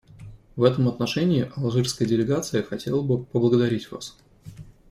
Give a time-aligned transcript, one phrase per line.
[0.55, 4.17] В этом отношении алжирская делегация хотела бы поблагодарить вас,.